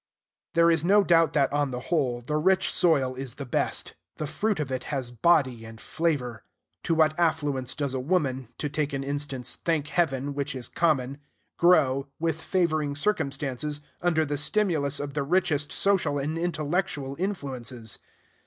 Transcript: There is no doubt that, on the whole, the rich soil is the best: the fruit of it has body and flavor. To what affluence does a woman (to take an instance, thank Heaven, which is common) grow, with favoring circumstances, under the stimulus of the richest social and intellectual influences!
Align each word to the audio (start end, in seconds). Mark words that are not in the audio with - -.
There 0.55 0.71
is 0.71 0.83
no 0.83 1.03
doubt 1.03 1.33
that, 1.33 1.53
on 1.53 1.69
the 1.69 1.79
whole, 1.91 2.23
the 2.25 2.37
rich 2.37 2.73
soil 2.73 3.13
is 3.13 3.35
the 3.35 3.45
best: 3.45 3.93
the 4.15 4.25
fruit 4.25 4.59
of 4.59 4.71
it 4.71 4.85
has 4.85 5.11
body 5.11 5.63
and 5.63 5.79
flavor. 5.79 6.43
To 6.85 6.95
what 6.95 7.13
affluence 7.19 7.75
does 7.75 7.93
a 7.93 7.99
woman 7.99 8.47
(to 8.57 8.67
take 8.67 8.93
an 8.93 9.03
instance, 9.03 9.59
thank 9.63 9.89
Heaven, 9.89 10.33
which 10.33 10.55
is 10.55 10.69
common) 10.69 11.19
grow, 11.55 12.07
with 12.17 12.41
favoring 12.41 12.95
circumstances, 12.95 13.79
under 14.01 14.25
the 14.25 14.37
stimulus 14.37 14.99
of 14.99 15.13
the 15.13 15.21
richest 15.21 15.71
social 15.71 16.17
and 16.17 16.35
intellectual 16.35 17.15
influences! 17.19 17.99